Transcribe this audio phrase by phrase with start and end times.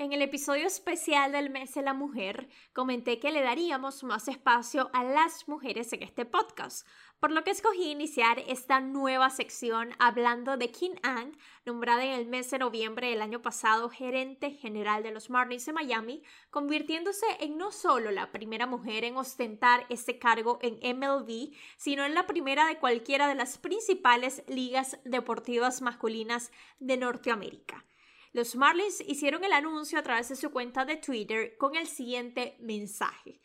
[0.00, 4.88] En el episodio especial del mes de la mujer, comenté que le daríamos más espacio
[4.94, 6.86] a las mujeres en este podcast,
[7.20, 11.36] por lo que escogí iniciar esta nueva sección hablando de Kim Ang,
[11.66, 15.74] nombrada en el mes de noviembre del año pasado gerente general de los Marlins de
[15.74, 22.06] Miami, convirtiéndose en no solo la primera mujer en ostentar este cargo en MLB, sino
[22.06, 27.84] en la primera de cualquiera de las principales ligas deportivas masculinas de Norteamérica.
[28.32, 32.56] Los Marlins hicieron el anuncio a través de su cuenta de Twitter con el siguiente
[32.60, 33.40] mensaje.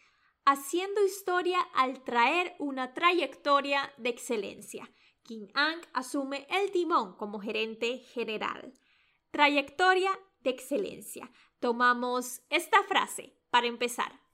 [0.45, 4.91] Haciendo historia al traer una trayectoria de excelencia.
[5.23, 8.73] Kim Ang asume el timón como gerente general.
[9.31, 11.31] Trayectoria de excelencia.
[11.59, 14.24] Tomamos esta frase para empezar.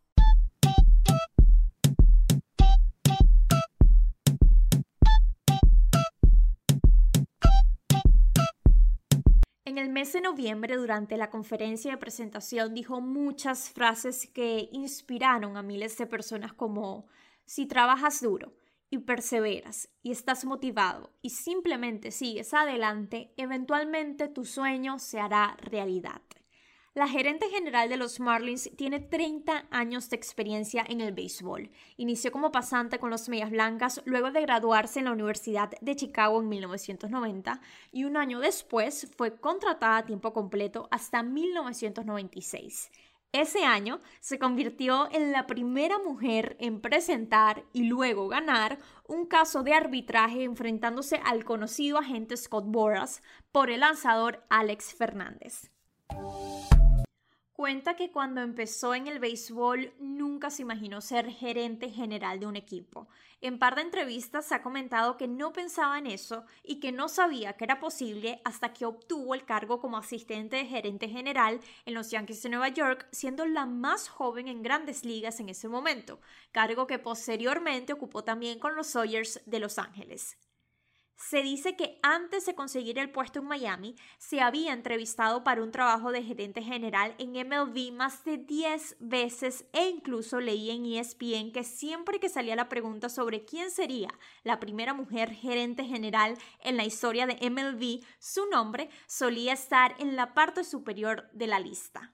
[9.72, 15.56] En el mes de noviembre, durante la conferencia de presentación, dijo muchas frases que inspiraron
[15.56, 17.06] a miles de personas como
[17.46, 18.54] si trabajas duro
[18.90, 26.22] y perseveras y estás motivado y simplemente sigues adelante, eventualmente tu sueño se hará realidad.
[26.94, 31.72] La gerente general de los Marlins tiene 30 años de experiencia en el béisbol.
[31.96, 36.42] Inició como pasante con los Medias Blancas luego de graduarse en la Universidad de Chicago
[36.42, 37.62] en 1990
[37.94, 42.92] y un año después fue contratada a tiempo completo hasta 1996.
[43.32, 49.64] Ese año se convirtió en la primera mujer en presentar y luego ganar un caso
[49.64, 55.72] de arbitraje enfrentándose al conocido agente Scott Boras por el lanzador Alex Fernández
[57.62, 62.56] cuenta que cuando empezó en el béisbol nunca se imaginó ser gerente general de un
[62.56, 63.08] equipo.
[63.40, 67.54] En par de entrevistas ha comentado que no pensaba en eso y que no sabía
[67.54, 72.10] que era posible hasta que obtuvo el cargo como asistente de gerente general en los
[72.10, 76.20] Yankees de Nueva York, siendo la más joven en grandes ligas en ese momento,
[76.52, 80.36] cargo que posteriormente ocupó también con los Sawyers de Los Ángeles.
[81.30, 85.72] Se dice que antes de conseguir el puesto en Miami, se había entrevistado para un
[85.72, 91.52] trabajo de gerente general en MLB más de 10 veces e incluso leí en ESPN
[91.52, 94.10] que siempre que salía la pregunta sobre quién sería
[94.44, 100.16] la primera mujer gerente general en la historia de MLB, su nombre solía estar en
[100.16, 102.14] la parte superior de la lista.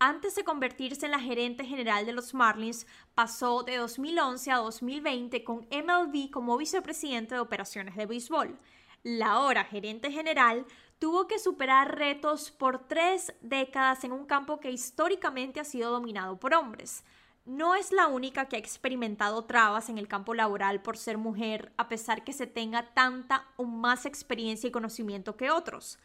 [0.00, 2.86] Antes de convertirse en la gerente general de los Marlins,
[3.16, 8.56] pasó de 2011 a 2020 con MLB como vicepresidente de operaciones de béisbol.
[9.02, 10.66] La ahora gerente general
[11.00, 16.38] tuvo que superar retos por tres décadas en un campo que históricamente ha sido dominado
[16.38, 17.02] por hombres.
[17.44, 21.72] No es la única que ha experimentado trabas en el campo laboral por ser mujer,
[21.76, 25.98] a pesar que se tenga tanta o más experiencia y conocimiento que otros.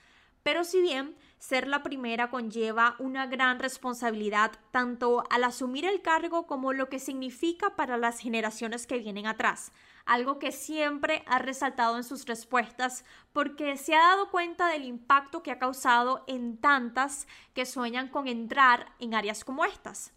[0.43, 6.47] Pero si bien ser la primera conlleva una gran responsabilidad tanto al asumir el cargo
[6.47, 9.71] como lo que significa para las generaciones que vienen atrás,
[10.05, 15.43] algo que siempre ha resaltado en sus respuestas porque se ha dado cuenta del impacto
[15.43, 20.13] que ha causado en tantas que sueñan con entrar en áreas como estas.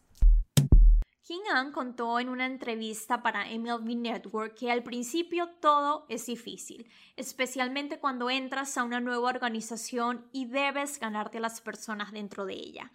[1.27, 6.89] Kim An contó en una entrevista para MLB Network que al principio todo es difícil,
[7.17, 12.55] especialmente cuando entras a una nueva organización y debes ganarte a las personas dentro de
[12.55, 12.93] ella.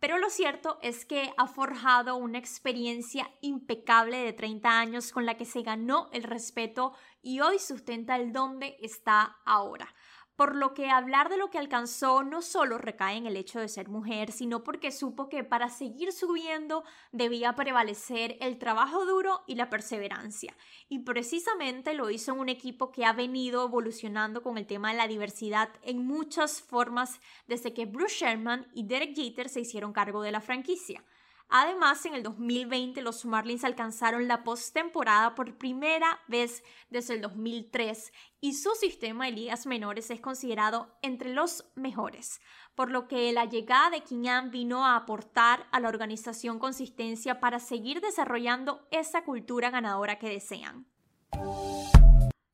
[0.00, 5.36] Pero lo cierto es que ha forjado una experiencia impecable de 30 años con la
[5.36, 9.94] que se ganó el respeto y hoy sustenta el dónde está ahora
[10.38, 13.66] por lo que hablar de lo que alcanzó no solo recae en el hecho de
[13.66, 19.56] ser mujer, sino porque supo que para seguir subiendo debía prevalecer el trabajo duro y
[19.56, 20.56] la perseverancia.
[20.88, 24.98] Y precisamente lo hizo en un equipo que ha venido evolucionando con el tema de
[24.98, 30.22] la diversidad en muchas formas desde que Bruce Sherman y Derek Jeter se hicieron cargo
[30.22, 31.02] de la franquicia.
[31.50, 38.12] Además, en el 2020 los Marlins alcanzaron la postemporada por primera vez desde el 2003
[38.42, 42.42] y su sistema de ligas menores es considerado entre los mejores,
[42.74, 47.60] por lo que la llegada de Kingan vino a aportar a la organización consistencia para
[47.60, 50.86] seguir desarrollando esa cultura ganadora que desean.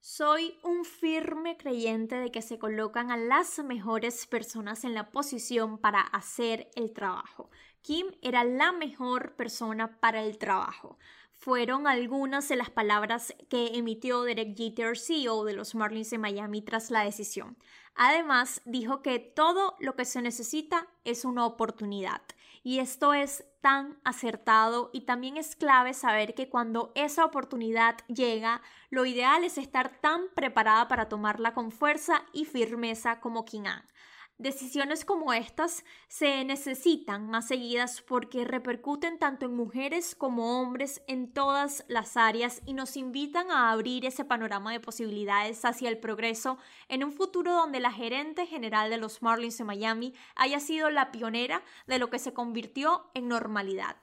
[0.07, 5.79] Soy un firme creyente de que se colocan a las mejores personas en la posición
[5.79, 7.49] para hacer el trabajo.
[7.81, 10.99] Kim era la mejor persona para el trabajo.
[11.33, 16.61] Fueron algunas de las palabras que emitió Derek Jeter, CEO de los Marlins de Miami,
[16.61, 17.57] tras la decisión.
[17.95, 22.21] Además, dijo que todo lo que se necesita es una oportunidad.
[22.67, 28.63] Y esto es tan acertado y también es clave saber que cuando esa oportunidad llega,
[28.89, 33.65] lo ideal es estar tan preparada para tomarla con fuerza y firmeza como Kim
[34.39, 41.33] Decisiones como estas se necesitan más seguidas porque repercuten tanto en mujeres como hombres en
[41.33, 46.59] todas las áreas y nos invitan a abrir ese panorama de posibilidades hacia el progreso
[46.89, 51.13] en un futuro donde la gerente general de los Marlins de Miami haya sido la
[51.13, 53.97] pionera de lo que se convirtió en normalidad.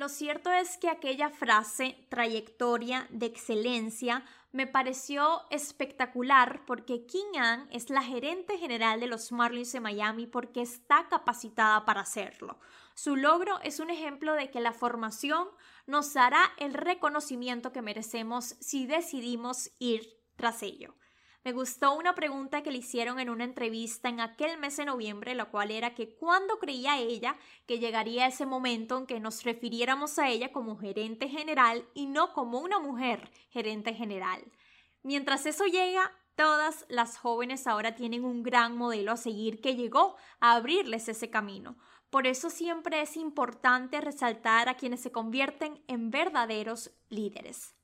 [0.00, 7.68] Lo cierto es que aquella frase, trayectoria de excelencia, me pareció espectacular porque King Ann
[7.70, 12.58] es la gerente general de los Marlins de Miami porque está capacitada para hacerlo.
[12.94, 15.48] Su logro es un ejemplo de que la formación
[15.86, 20.94] nos dará el reconocimiento que merecemos si decidimos ir tras ello.
[21.42, 25.34] Me gustó una pregunta que le hicieron en una entrevista en aquel mes de noviembre,
[25.34, 27.34] la cual era que cuándo creía ella
[27.66, 32.34] que llegaría ese momento en que nos refiriéramos a ella como gerente general y no
[32.34, 34.44] como una mujer gerente general.
[35.02, 40.16] Mientras eso llega, todas las jóvenes ahora tienen un gran modelo a seguir que llegó
[40.40, 41.78] a abrirles ese camino.
[42.10, 47.79] Por eso siempre es importante resaltar a quienes se convierten en verdaderos líderes.